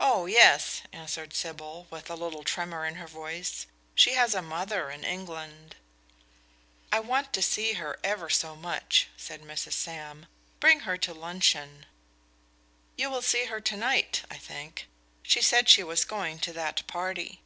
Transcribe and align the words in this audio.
"Oh, 0.00 0.26
yes," 0.26 0.82
answered 0.92 1.32
Sybil, 1.32 1.86
with 1.90 2.10
a 2.10 2.16
little 2.16 2.42
tremor 2.42 2.84
in 2.84 2.96
her 2.96 3.06
voice; 3.06 3.68
"she 3.94 4.14
has 4.14 4.34
a 4.34 4.42
mother 4.42 4.90
in 4.90 5.04
England." 5.04 5.76
"I 6.90 6.98
want 6.98 7.32
to 7.34 7.40
see 7.40 7.74
her 7.74 8.00
ever 8.02 8.30
so 8.30 8.56
much," 8.56 9.06
said 9.16 9.42
Mrs. 9.42 9.74
Sam. 9.74 10.26
"Bring 10.58 10.80
her 10.80 10.96
to 10.96 11.14
luncheon." 11.14 11.86
"You 12.96 13.10
will 13.10 13.22
see 13.22 13.44
her 13.44 13.60
to 13.60 13.76
night, 13.76 14.22
I 14.28 14.38
think; 14.38 14.88
she 15.22 15.40
said 15.40 15.68
she 15.68 15.84
was 15.84 16.04
going 16.04 16.40
to 16.40 16.52
that 16.54 16.84
party." 16.88 17.40